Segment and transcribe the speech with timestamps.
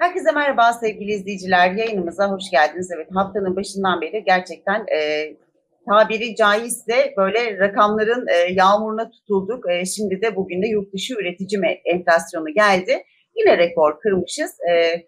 [0.00, 1.70] Herkese merhaba sevgili izleyiciler.
[1.70, 2.90] Yayınımıza hoş geldiniz.
[2.96, 5.28] Evet haftanın başından beri gerçekten e,
[5.88, 9.70] tabiri caizse böyle rakamların e, yağmuruna tutulduk.
[9.70, 13.02] E, şimdi de bugün de yurt dışı üretici enflasyonu geldi.
[13.36, 14.56] Yine rekor kırmışız.
[14.70, 15.02] E,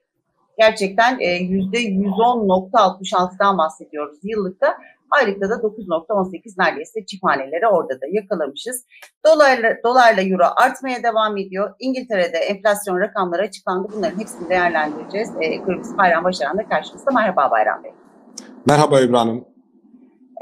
[0.58, 4.76] gerçekten e, %110.66'dan bahsediyoruz yıllıkta.
[5.18, 8.86] Aylıkta da 9.18 neredeyse çift haneleri orada da yakalamışız.
[9.26, 11.74] Dolarla, dolarla euro artmaya devam ediyor.
[11.80, 13.88] İngiltere'de enflasyon rakamları açıklandı.
[13.96, 15.30] Bunların hepsini değerlendireceğiz.
[15.40, 17.10] E, Ekonomist Bayram Başaran da karşımızda.
[17.10, 17.90] Merhaba Bayram Bey.
[18.66, 19.44] Merhaba Hanım.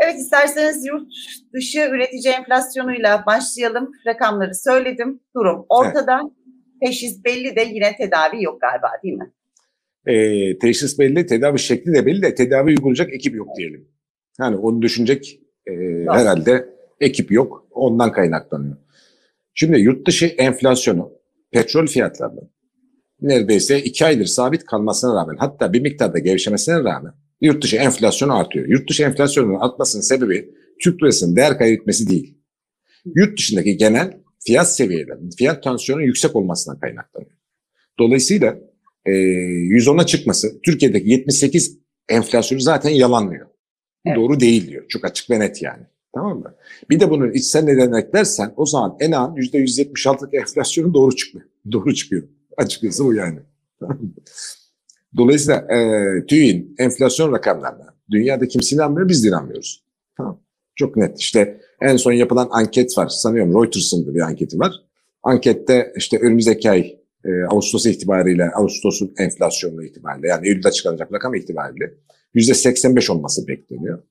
[0.05, 1.09] Evet isterseniz yurt
[1.55, 3.93] dışı üretici enflasyonuyla başlayalım.
[4.07, 5.21] Rakamları söyledim.
[5.37, 6.21] Durum ortada.
[6.85, 9.31] Teşhis belli de yine tedavi yok galiba değil mi?
[10.07, 13.89] Ee, teşhis belli, tedavi şekli de belli de tedavi uygulayacak ekip yok diyelim.
[14.41, 15.73] Yani onu düşünecek e,
[16.09, 16.69] herhalde
[17.01, 17.67] ekip yok.
[17.71, 18.77] Ondan kaynaklanıyor.
[19.55, 21.13] Şimdi yurt dışı enflasyonu
[21.51, 22.51] petrol fiyatlarının
[23.21, 28.69] neredeyse iki aydır sabit kalmasına rağmen hatta bir miktarda gevşemesine rağmen yurt dışı enflasyonu artıyor.
[28.69, 32.39] Yurt dışı enflasyonun artmasının sebebi Türk lirasının değer kaybetmesi değil.
[33.15, 37.37] Yurt dışındaki genel fiyat seviyelerinin, fiyat tansiyonunun yüksek olmasından kaynaklanıyor.
[37.99, 38.59] Dolayısıyla
[39.07, 43.47] e, 110'a çıkması Türkiye'deki 78 enflasyonu zaten yalanlıyor.
[44.07, 44.17] Evet.
[44.17, 44.85] Doğru değil diyor.
[44.89, 45.83] Çok açık ve net yani.
[46.15, 46.55] Tamam mı?
[46.91, 51.45] Bir de bunun içsel neden eklersen o zaman en az %176'lık enflasyonun doğru çıkıyor.
[51.73, 52.23] Doğru çıkıyor.
[52.57, 53.39] Açıkçası bu yani.
[55.17, 59.85] Dolayısıyla e, TÜİ'nin enflasyon rakamlarına dünyada kimse inanmıyor, biz de inanmıyoruz.
[60.17, 60.41] Tamam.
[60.77, 61.21] Çok net.
[61.21, 63.09] İşte en son yapılan anket var.
[63.09, 64.73] Sanıyorum Reuters'ın bir anketi var.
[65.23, 71.95] Ankette işte önümüzdeki ay e, Ağustos itibariyle, Ağustos'un enflasyonu itibariyle yani Eylül'de açıklanacak rakam itibariyle
[72.35, 74.03] %85 olması bekleniyor.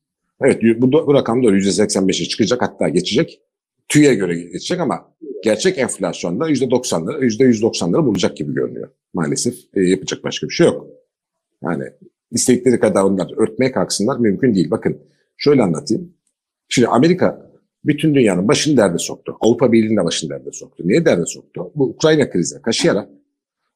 [0.42, 3.42] Evet bu, bu rakam da %85'e çıkacak hatta geçecek.
[3.90, 8.90] TÜİ'ye göre geçecek ama gerçek enflasyonda %90'ları, %190'ları bulacak gibi görünüyor.
[9.14, 10.88] Maalesef e, yapacak başka bir şey yok.
[11.64, 11.84] Yani
[12.32, 14.72] istedikleri kadar onlar örtmeye kalksınlar mümkün değil.
[14.72, 15.02] Bakın
[15.38, 16.14] şöyle anlatayım.
[16.70, 17.52] Şimdi Amerika
[17.86, 19.38] bütün dünyanın başını derde soktu.
[19.42, 20.84] Avrupa Birliği'nin de başını derde soktu.
[20.88, 21.72] Niye derde soktu?
[21.76, 23.10] Bu Ukrayna krizi kaşıyarak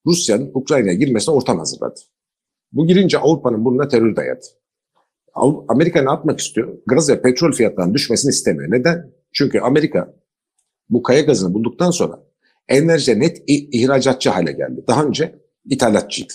[0.06, 2.00] Rusya'nın Ukrayna'ya girmesine ortam hazırladı.
[2.74, 4.46] Bu girince Avrupa'nın burnuna terör dayadı.
[5.68, 6.78] Amerika ne yapmak istiyor?
[6.86, 8.72] Gaz ve petrol fiyatlarının düşmesini istemiyor.
[8.72, 9.12] Neden?
[9.34, 10.14] Çünkü Amerika
[10.90, 12.24] bu kaya gazını bulduktan sonra
[12.68, 14.84] enerji net ihracatçı hale geldi.
[14.88, 15.40] Daha önce
[15.70, 16.34] ithalatçıydı.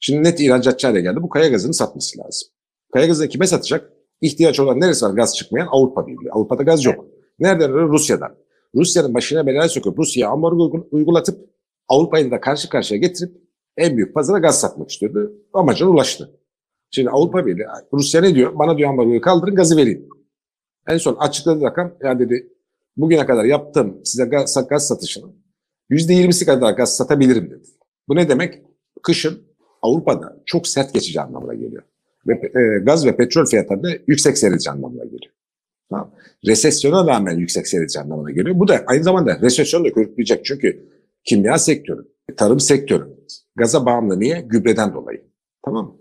[0.00, 1.22] Şimdi net ihracatçı hale geldi.
[1.22, 2.48] Bu kaya gazını satması lazım.
[2.92, 3.92] Kaya gazını kime satacak?
[4.20, 5.68] İhtiyaç olan neresi var gaz çıkmayan?
[5.70, 6.30] Avrupa Birliği.
[6.32, 7.04] Avrupa'da gaz yok.
[7.38, 7.72] Nereden?
[7.88, 8.34] Rusya'dan.
[8.74, 11.50] Rusya'nın başına belaya sokup Rusya'ya ambargo uygu- uygulatıp
[11.88, 13.36] Avrupa'yı da karşı karşıya getirip
[13.78, 15.32] en büyük pazara gaz satmak istiyordu.
[15.52, 16.30] Amacına ulaştı.
[16.90, 18.58] Şimdi Avrupa Birliği, Rusya ne diyor?
[18.58, 20.08] Bana diyor ambargoyu kaldırın gazı vereyim.
[20.88, 22.52] En son açıkladığı rakam ya dedi
[22.96, 25.34] bugüne kadar yaptığım size gaz, gaz satışının
[25.90, 27.68] %20'si kadar gaz satabilirim dedi.
[28.08, 28.62] Bu ne demek?
[29.02, 29.42] Kışın
[29.82, 31.82] Avrupa'da çok sert geçeceği anlamına geliyor.
[32.26, 35.32] Ve e, gaz ve petrol fiyatları da yüksek seyredeceği anlamına geliyor.
[35.90, 36.10] Tamam.
[36.46, 38.58] Resesyona rağmen yüksek seyredeceği anlamına geliyor.
[38.58, 40.44] Bu da aynı zamanda resesyonu da körükleyecek.
[40.44, 40.88] Çünkü
[41.24, 43.18] kimya sektörü, tarım sektörü
[43.58, 44.40] gaza bağımlı niye?
[44.40, 45.24] Gübreden dolayı.
[45.64, 45.96] Tamam mı?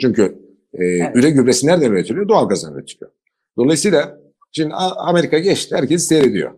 [0.00, 0.22] Çünkü
[0.74, 1.16] e, Evet.
[1.16, 2.28] üre gübresi nereden üretiliyor?
[2.28, 3.10] Doğalgazdan üretiliyor.
[3.58, 4.20] Dolayısıyla
[4.52, 6.52] şimdi Amerika geçti, herkes seyrediyor.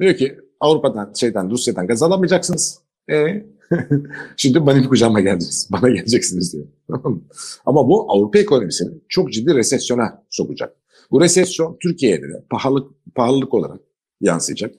[0.00, 2.80] Diyor ki Avrupa'dan, şeyden, Rusya'dan gaz alamayacaksınız.
[3.10, 3.44] E,
[4.36, 6.66] şimdi benim kucağıma geleceksiniz, bana geleceksiniz diyor.
[6.88, 7.22] Tamam mı?
[7.66, 10.76] Ama bu Avrupa ekonomisini çok ciddi resesyona sokacak.
[11.10, 13.80] Bu resesyon Türkiye'ye de pahalılık, pahalılık olarak
[14.20, 14.74] yansıyacak.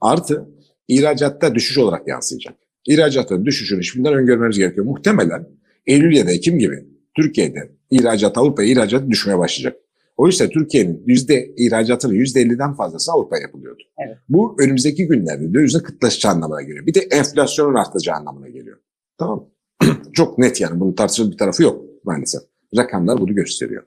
[0.00, 0.48] Artı
[0.88, 2.54] ihracatta düşüş olarak yansıyacak.
[2.86, 4.86] İhracatta düşüşünü şimdiden öngörmemiz gerekiyor.
[4.86, 5.46] Muhtemelen
[5.86, 6.84] Eylül ya da Ekim gibi
[7.16, 9.76] Türkiye'de ihracat, Avrupa'ya ihracat düşmeye başlayacak.
[10.16, 13.82] Oysa Türkiye'nin yüzde ihracatının yüzde elliden fazlası Avrupa'ya yapılıyordu.
[14.06, 14.16] Evet.
[14.28, 16.86] Bu önümüzdeki günlerde dövizin kıtlaşacağı anlamına geliyor.
[16.86, 18.78] Bir de enflasyonun artacağı anlamına geliyor.
[19.18, 19.48] Tamam?
[20.12, 22.40] Çok net yani bunun tartışılır bir tarafı yok maalesef.
[22.76, 23.82] Rakamlar bunu gösteriyor.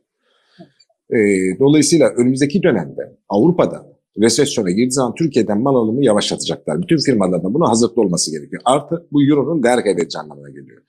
[1.10, 6.82] Ee, dolayısıyla önümüzdeki dönemde Avrupa'da resesyona girdiği zaman Türkiye'den mal alımı yavaşlatacaklar.
[6.82, 8.62] Bütün firmalardan buna hazırlıklı olması gerekiyor.
[8.66, 10.82] Artı bu euronun değer kaybedeceği anlamına geliyor.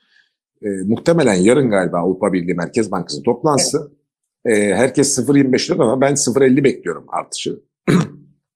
[0.63, 3.93] Ee, muhtemelen yarın galiba Avrupa Birliği Merkez Bankası toplantısı.
[4.47, 7.61] Ee, herkes 0.25 diyor ama ben 0.50 bekliyorum artışı.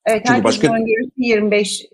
[0.06, 1.86] Evet Çünkü başka- öngörüsü 25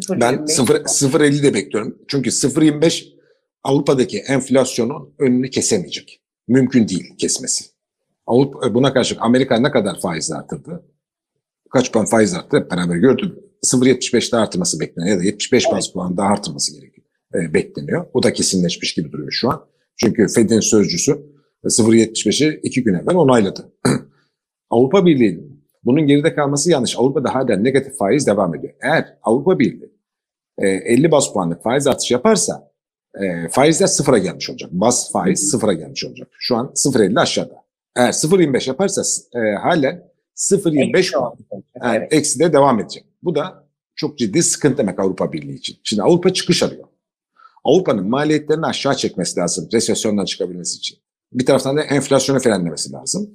[0.00, 1.98] 0 Ben 0 0.50 de bekliyorum.
[2.08, 3.04] Çünkü 0.25
[3.64, 6.20] Avrupa'daki enflasyonun önünü kesemeyecek.
[6.48, 7.64] Mümkün değil kesmesi.
[8.26, 10.84] Avrupa, buna karşılık Amerika ne kadar faiz arttırdı?
[11.74, 13.38] Kaç puan faiz arttı hep beraber gördük.
[13.64, 17.06] 0.75 daha artırması bekleniyor ya da 75 baz puan daha artırması gerekiyor.
[17.34, 18.06] E, bekleniyor.
[18.14, 19.66] O da kesinleşmiş gibi duruyor şu an.
[19.96, 21.12] Çünkü Fed'in sözcüsü
[21.64, 23.72] 0.75'i iki gün evvel onayladı.
[24.70, 26.98] Avrupa Birliği'nin bunun geride kalması yanlış.
[26.98, 28.74] Avrupa'da hala negatif faiz devam ediyor.
[28.82, 29.92] Eğer Avrupa Birliği
[30.58, 32.70] e, 50 bas puanlık faiz artışı yaparsa
[33.20, 34.70] e, faizler sıfıra gelmiş olacak.
[34.72, 36.28] Bas faiz sıfıra gelmiş olacak.
[36.38, 37.64] Şu an 0.50 aşağıda.
[37.96, 39.02] Eğer 0.25 yaparsa
[39.34, 41.34] e, halen 0.25 Eksi puan.
[41.82, 42.12] Yani Evet.
[42.12, 43.04] eksi de devam edecek.
[43.22, 45.76] Bu da çok ciddi sıkıntı demek Avrupa Birliği için.
[45.84, 46.84] Şimdi Avrupa çıkış arıyor.
[47.64, 50.98] Avrupa'nın maliyetlerini aşağı çekmesi lazım resesyondan çıkabilmesi için.
[51.32, 53.30] Bir taraftan da enflasyonu frenlemesi lazım.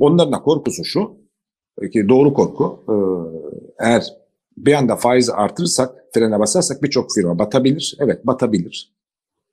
[0.00, 1.16] Onların da korkusu şu,
[1.92, 2.94] ki doğru korku, e,
[3.86, 4.04] eğer
[4.56, 7.96] bir anda faizi artırırsak, frene basarsak birçok firma batabilir.
[8.00, 8.92] Evet batabilir.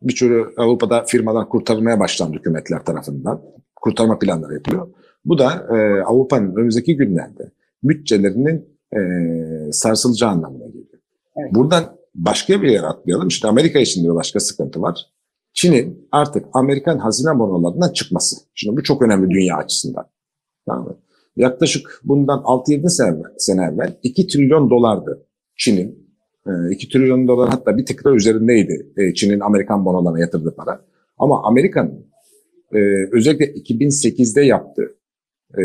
[0.02, 3.42] Birçok Avrupa'da firmalar kurtarılmaya başlandı hükümetler tarafından.
[3.76, 4.88] Kurtarma planları yapılıyor.
[5.25, 7.51] Bu da e, Avrupa'nın önümüzdeki günlerde
[7.83, 9.00] bütçelerinin e,
[9.71, 11.00] sarsılacağı anlamına geliyor.
[11.38, 11.54] Evet.
[11.54, 11.83] Buradan
[12.16, 13.27] başka bir yere atlayalım.
[13.27, 15.06] İşte Amerika için de başka sıkıntı var.
[15.54, 18.36] Çin'in artık Amerikan hazine bonolarından çıkması.
[18.54, 20.06] Şimdi bu çok önemli dünya açısından.
[20.66, 20.98] Tamam mı?
[21.38, 25.25] Yaklaşık bundan 6-7 sene, sene evvel 2 trilyon dolardı
[25.56, 26.10] Çin'in.
[26.48, 30.81] E, 2 trilyon dolar hatta bir tık da üzerindeydi e, Çin'in Amerikan bonolarına yatırdığı para.
[31.18, 32.06] Ama Amerika'nın
[32.74, 32.77] e,
[33.12, 34.99] özellikle 2008'de yaptığı
[35.57, 35.62] e,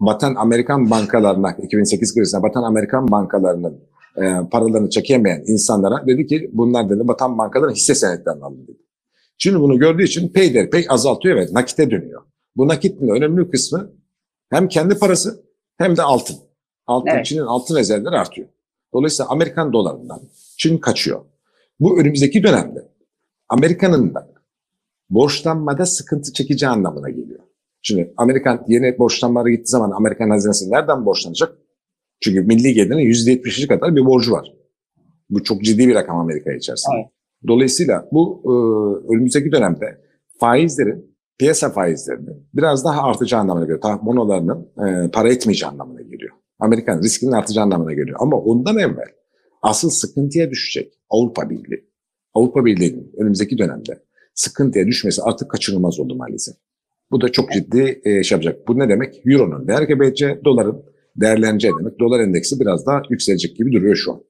[0.00, 3.80] batan Amerikan bankalarına, 2008 krizine batan Amerikan bankalarının
[4.16, 8.78] e, paralarını çekemeyen insanlara dedi ki bunlar dedi batan bankaların hisse senetlerini alın dedi.
[9.38, 12.22] Şimdi bunu gördüğü için peyderpey azaltıyor ve nakite dönüyor.
[12.56, 13.92] Bu nakitin önemli kısmı
[14.50, 15.44] hem kendi parası
[15.78, 16.36] hem de altın.
[16.86, 17.26] Altın Evet.
[17.26, 18.48] Çin'in altın rezervleri artıyor.
[18.94, 20.20] Dolayısıyla Amerikan dolarından
[20.58, 21.20] Çin kaçıyor.
[21.80, 22.88] Bu önümüzdeki dönemde
[23.48, 24.32] Amerika'nın da
[25.10, 27.40] borçlanmada sıkıntı çekeceği anlamına geliyor.
[27.82, 31.52] Şimdi Amerikan yeni borçlanmalara gittiği zaman Amerikan hazinesi nereden borçlanacak?
[32.20, 34.52] Çünkü milli gelirin %70'i kadar bir borcu var.
[35.30, 36.94] Bu çok ciddi bir rakam Amerika içerisinde.
[36.96, 37.06] Evet.
[37.48, 38.52] Dolayısıyla bu e,
[39.14, 40.00] önümüzdeki dönemde
[40.40, 43.80] faizlerin, piyasa faizlerinin biraz daha artacağı anlamına geliyor.
[43.80, 46.30] Ta- Bonolarının e, para etmeyeceği anlamına geliyor.
[46.58, 48.16] Amerikan riskinin artacağı anlamına geliyor.
[48.20, 49.08] Ama ondan evvel
[49.62, 51.90] asıl sıkıntıya düşecek Avrupa Birliği.
[52.34, 54.02] Avrupa Birliği'nin önümüzdeki dönemde
[54.34, 56.54] sıkıntıya düşmesi artık kaçınılmaz oldu maalesef.
[57.10, 58.68] Bu da çok ciddi e, şey yapacak.
[58.68, 59.22] Bu ne demek?
[59.26, 60.82] Euro'nun değer kaybedeceği, doların
[61.16, 62.00] değerleneceği demek.
[62.00, 64.20] Dolar endeksi biraz daha yükselecek gibi duruyor şu an.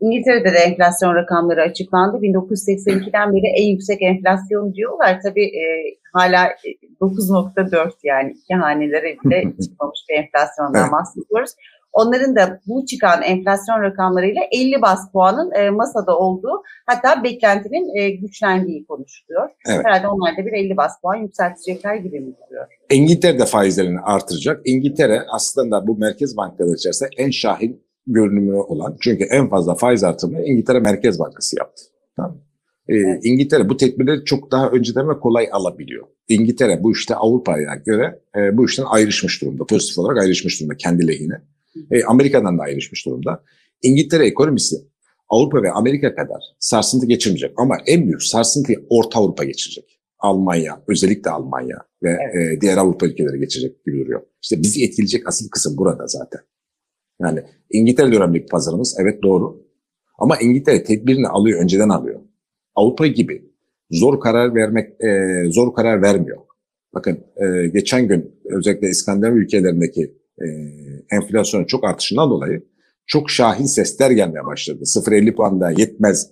[0.00, 2.16] İngiltere'de de enflasyon rakamları açıklandı.
[2.16, 5.20] 1982'den beri en yüksek enflasyon diyorlar.
[5.22, 5.64] Tabii e,
[6.12, 6.68] hala e,
[7.00, 11.50] 9.4 yani iki hanelere bile çıkmamış bir enflasyondan bahsediyoruz.
[11.92, 18.10] Onların da bu çıkan enflasyon rakamlarıyla 50 bas puanın e, masada olduğu hatta beklentinin e,
[18.10, 19.50] güçlendiği konuşuluyor.
[19.66, 19.84] Evet.
[19.84, 22.66] Herhalde onlar da bir 50 bas puan yükseltecekler gibi mi duruyor?
[22.90, 24.60] İngiltere de faizlerini artıracak.
[24.64, 30.42] İngiltere aslında bu merkez bankaları içerisinde en şahin görünümü olan çünkü en fazla faiz artırımı
[30.42, 31.82] İngiltere Merkez Bankası yaptı.
[32.16, 32.30] Tamam.
[32.30, 32.38] mı?
[32.88, 33.20] Ee, Evet.
[33.24, 36.06] İngiltere bu tedbirleri çok daha önceden ve kolay alabiliyor.
[36.28, 39.64] İngiltere bu işte Avrupa'ya göre e, bu işten ayrışmış durumda.
[39.64, 41.40] Pozitif olarak ayrışmış durumda kendi lehine.
[41.90, 43.44] E, Amerika'dan da ayrışmış durumda.
[43.82, 44.76] İngiltere ekonomisi
[45.28, 50.00] Avrupa ve Amerika kadar sarsıntı geçirmeyecek ama en büyük sarsıntıyı Orta Avrupa geçirecek.
[50.18, 54.22] Almanya, özellikle Almanya ve e, diğer Avrupa ülkeleri geçecek gibi duruyor.
[54.42, 56.40] İşte bizi etkileyecek asıl kısım burada zaten.
[57.20, 58.96] Yani İngiltere de önemli bir pazarımız.
[59.00, 59.66] Evet doğru.
[60.18, 62.20] Ama İngiltere tedbirini alıyor, önceden alıyor.
[62.74, 63.52] Avrupa gibi
[63.90, 66.38] zor karar vermek, e, zor karar vermiyor.
[66.94, 70.46] Bakın e, geçen gün özellikle İskandinav ülkelerindeki e,
[71.10, 72.62] enflasyonun çok artışından dolayı
[73.06, 74.82] çok şahin sesler gelmeye başladı.
[74.82, 76.30] 0.50 puan da yetmez,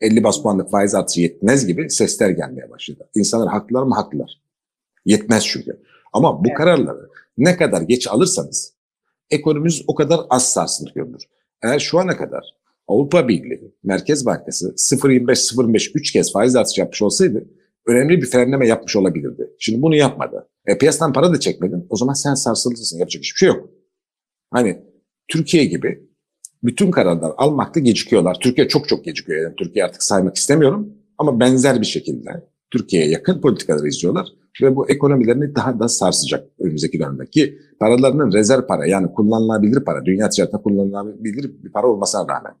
[0.00, 3.08] 50 bas puanlık faiz artışı yetmez gibi sesler gelmeye başladı.
[3.14, 3.94] İnsanlar haklılar mı?
[3.94, 4.42] Haklılar.
[5.04, 5.82] Yetmez çünkü.
[6.12, 6.56] Ama bu Evet.
[6.56, 8.74] kararları ne kadar geç alırsanız
[9.30, 11.22] ekonomimiz o kadar az sarsıntı görülür.
[11.62, 12.44] Eğer şu ana kadar
[12.88, 17.44] Avrupa Birliği Merkez Bankası 0.25-0.25 3 kez faiz artışı yapmış olsaydı
[17.86, 19.50] önemli bir frenleme yapmış olabilirdi.
[19.58, 20.48] Şimdi bunu yapmadı.
[20.66, 21.86] E, piyasadan para da çekmedin.
[21.90, 22.98] O zaman sen sarsılırsın.
[22.98, 23.70] Yapacak hiçbir şey yok.
[24.50, 24.82] Hani
[25.28, 26.08] Türkiye gibi
[26.62, 28.36] bütün kararlar almakta gecikiyorlar.
[28.40, 29.42] Türkiye çok çok gecikiyor.
[29.42, 30.92] Yani Türkiye artık saymak istemiyorum.
[31.18, 32.30] Ama benzer bir şekilde
[32.70, 34.28] Türkiye'ye yakın politikaları izliyorlar.
[34.62, 37.26] Ve bu ekonomilerini daha da sarsacak önümüzdeki dönemde.
[37.26, 42.54] Ki paralarının rezerv para yani kullanılabilir para, dünya ticaretinde kullanılabilir bir para olmasına rağmen.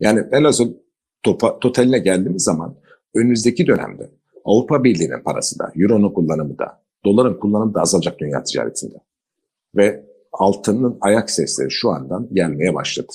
[0.00, 0.74] Yani velhasıl
[1.22, 2.76] topa, totaline geldiğimiz zaman
[3.14, 4.10] önümüzdeki dönemde
[4.44, 8.96] Avrupa Birliği'nin parası da, Euro'nun kullanımı da, doların kullanımı da azalacak dünya ticaretinde.
[9.76, 13.12] Ve altının ayak sesleri şu andan gelmeye başladı.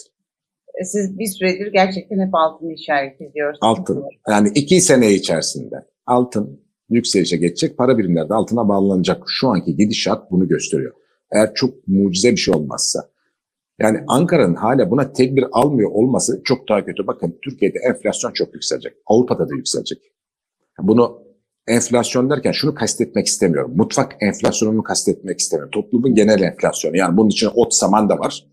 [0.82, 3.60] E, Siz bir süredir gerçekten hep altını işaret ediyorsunuz.
[3.62, 4.04] Altın.
[4.30, 9.24] Yani iki sene içerisinde altın yükselişe geçecek, para birimleri de altına bağlanacak.
[9.28, 10.94] Şu anki gidişat bunu gösteriyor.
[11.32, 13.10] Eğer çok mucize bir şey olmazsa.
[13.80, 17.08] Yani Ankara'nın hala buna tedbir almıyor olması çok daha kötü.
[17.08, 18.94] Bakın Türkiye'de enflasyon çok yükselecek.
[19.06, 20.00] Avrupa'da da yükselecek.
[20.88, 21.22] Bunu
[21.68, 23.74] enflasyon derken şunu kastetmek istemiyorum.
[23.76, 25.72] Mutfak enflasyonunu kastetmek istemiyorum.
[25.72, 26.98] Toplumun genel enflasyonu.
[26.98, 28.46] Yani bunun içine ot saman da var.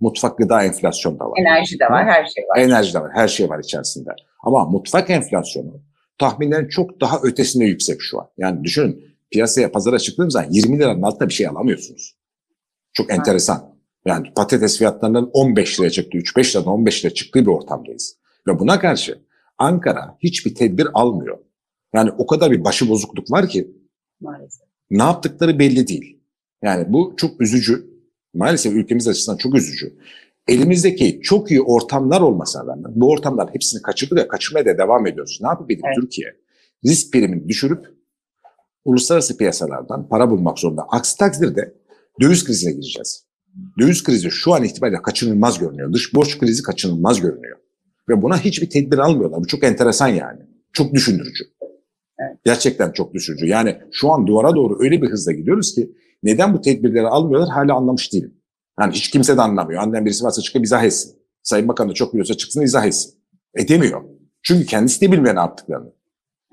[0.00, 1.40] Mutfak gıda enflasyon da var.
[1.40, 2.58] Enerji de var, her şey var.
[2.58, 4.10] Enerji de var, her şey var içerisinde.
[4.44, 5.82] Ama mutfak enflasyonu
[6.18, 8.26] tahminlerin çok daha ötesinde yüksek şu an.
[8.38, 12.16] Yani düşünün piyasaya pazara çıktığınız zaman 20 liranın altında bir şey alamıyorsunuz.
[12.92, 13.78] Çok enteresan.
[14.06, 18.18] Yani patates fiyatlarının 15 liraya çıktı, 3-5 liradan 15 liraya çıktığı bir ortamdayız.
[18.46, 19.18] Ve buna karşı
[19.58, 21.38] Ankara hiçbir tedbir almıyor.
[21.94, 23.70] Yani o kadar bir başı bozukluk var ki
[24.20, 24.66] Maalesef.
[24.90, 26.18] ne yaptıkları belli değil.
[26.62, 27.86] Yani bu çok üzücü.
[28.34, 29.98] Maalesef ülkemiz açısından çok üzücü.
[30.48, 35.38] Elimizdeki çok iyi ortamlar olmasına rağmen bu ortamların hepsini kaçırdık ve kaçırmaya da devam ediyoruz.
[35.42, 35.96] Ne edip Evet.
[36.00, 36.36] Türkiye
[36.84, 37.86] risk primini düşürüp
[38.84, 40.82] uluslararası piyasalardan para bulmak zorunda.
[40.82, 41.74] Aksi takdirde
[42.20, 43.24] döviz krizine gireceğiz.
[43.78, 45.92] Döviz krizi şu an itibariyle kaçınılmaz görünüyor.
[45.92, 47.58] Dış borç krizi kaçınılmaz görünüyor.
[48.08, 49.40] Ve buna hiçbir tedbir almıyorlar.
[49.40, 50.40] Bu çok enteresan yani.
[50.72, 51.44] Çok düşündürücü.
[52.44, 53.46] Gerçekten çok düşündürücü.
[53.46, 55.90] Yani şu an duvara doğru öyle bir hızla gidiyoruz ki
[56.22, 58.34] neden bu tedbirleri almıyorlar hala anlamış değilim.
[58.80, 59.82] Yani hiç kimse de anlamıyor.
[59.82, 61.18] Anlayan birisi varsa çıkıp izah etsin.
[61.42, 63.14] Sayın Bakan da çok biliyorsa çıksın izah etsin.
[63.56, 64.04] Edemiyor.
[64.42, 65.92] Çünkü kendisi de bilmiyor ne yaptıklarını.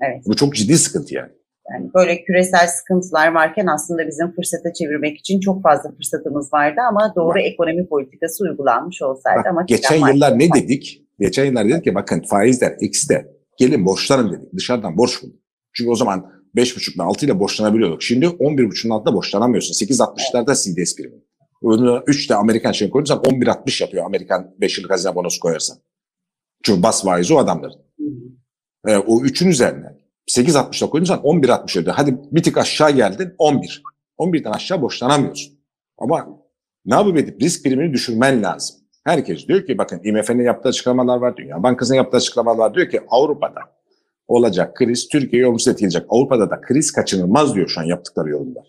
[0.00, 0.22] Evet.
[0.26, 1.32] Bu çok ciddi sıkıntı yani.
[1.72, 7.12] Yani böyle küresel sıkıntılar varken aslında bizim fırsata çevirmek için çok fazla fırsatımız vardı ama
[7.16, 7.44] doğru Bak.
[7.44, 11.02] ekonomi politikası uygulanmış olsaydı Bak, ama geçen yıllar ne dedik?
[11.20, 14.52] Geçen yıllar dedik ki bakın faizler eksi de gelin borçlanın dedik.
[14.56, 15.40] Dışarıdan borç bulun.
[15.76, 18.02] Çünkü o zaman 5,5 ile 6 ile borçlanabiliyorduk.
[18.02, 19.86] Şimdi 11,5'un altında borçlanamıyorsun.
[19.86, 21.14] 8,60'larda CDS primi.
[21.62, 25.78] Onu 3 de Amerikan şey koyarsan 11,60 yapıyor Amerikan 5 yıllık hazine bonosu koyarsan.
[26.62, 27.80] Çünkü bas faizi o adamların.
[28.86, 29.86] E, o 3'ün üzerine
[30.30, 31.96] 8.60'da koyunca 11.60 ödüyor.
[31.96, 33.82] Hadi bir tık aşağı geldin 11.
[34.18, 35.58] 11'den aşağı borçlanamıyorsun.
[35.98, 36.28] Ama
[36.86, 38.76] ne yapıp edip risk primini düşürmen lazım.
[39.04, 42.74] Herkes diyor ki bakın IMF'nin yaptığı açıklamalar var, Dünya Bankası'nın yaptığı açıklamalar var.
[42.74, 43.60] Diyor ki Avrupa'da
[44.28, 46.02] olacak kriz Türkiye'yi olumsuz etkileyecek.
[46.08, 48.66] Avrupa'da da kriz kaçınılmaz diyor şu an yaptıkları yorumlar.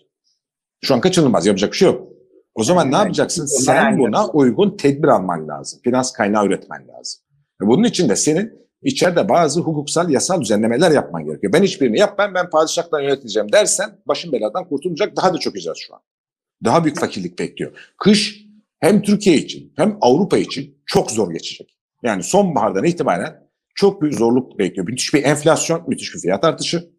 [0.84, 2.08] Şu an kaçınılmaz yapacak bir şey yok.
[2.54, 3.04] O zaman ne Evet.
[3.04, 3.46] yapacaksın?
[3.46, 5.80] Sen buna uygun tedbir alman lazım.
[5.84, 7.22] Finans kaynağı üretmen lazım.
[7.62, 11.52] Ve bunun için de senin içeride bazı hukuksal yasal düzenlemeler yapman gerekiyor.
[11.52, 16.00] Ben hiçbirini yapmam ben padişahtan yönetileceğim dersen başın beladan kurtulacak daha da çökeceğiz şu an.
[16.64, 17.92] Daha büyük fakirlik bekliyor.
[17.98, 18.44] Kış
[18.80, 21.78] hem Türkiye için hem Avrupa için çok zor geçecek.
[22.02, 23.47] Yani sonbahardan itibaren
[23.78, 24.88] çok büyük zorluk bekliyor.
[24.88, 26.90] Müthiş bir enflasyon, müthiş bir fiyat artışı,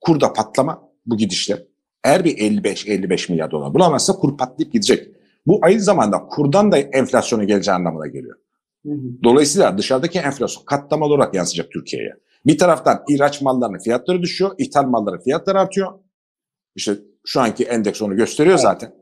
[0.00, 1.66] kurda patlama bu gidişle.
[2.04, 5.16] Eğer bir 55-55 milyar dolar bulamazsa kur patlayıp gidecek.
[5.46, 8.36] Bu aynı zamanda kurdan da enflasyona geleceği anlamına geliyor.
[9.24, 12.14] Dolayısıyla dışarıdaki enflasyon katlamalı olarak yansıyacak Türkiye'ye.
[12.46, 15.92] Bir taraftan ihraç mallarının fiyatları düşüyor, ithal malların fiyatları artıyor.
[16.76, 16.92] İşte
[17.26, 18.94] şu anki endeks onu gösteriyor zaten.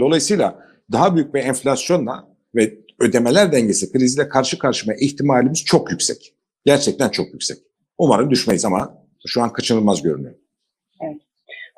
[0.00, 0.58] Dolayısıyla
[0.92, 6.34] daha büyük bir enflasyonla ve ödemeler dengesi krizle karşı karşıya ihtimalimiz çok yüksek.
[6.64, 7.58] Gerçekten çok yüksek.
[7.98, 8.94] Umarım düşmeyiz ama
[9.26, 10.34] şu an kaçınılmaz görünüyor.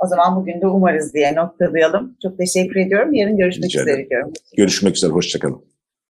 [0.04, 2.16] O zaman bugün de umarız diye noktalayalım.
[2.22, 3.14] Çok teşekkür ediyorum.
[3.14, 4.32] Yarın görüşmek Rica üzere diyorum.
[4.56, 5.64] Görüşmek üzere, hoşçakalın.